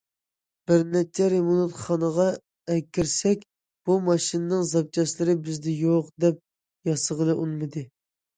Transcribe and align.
بىر 0.69 0.83
نەچچە 0.93 1.25
رېمونتخانىغا 1.33 2.25
ئەكىرسەك، 2.75 3.43
بۇ 3.91 3.99
ماشىنىنىڭ 4.09 4.65
زاپچاسلىرى 4.71 5.37
بىزدە 5.45 5.75
يوق، 5.83 6.11
دەپ 6.27 6.43
ياسىغىلى 6.93 7.39
ئۇنىمىدى. 7.39 7.87